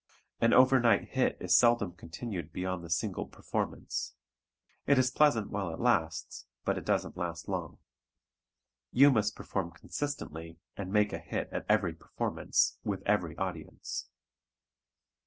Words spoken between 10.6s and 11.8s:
and "make a hit" at